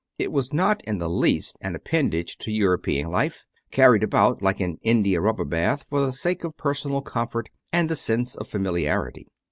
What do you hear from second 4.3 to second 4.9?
(like an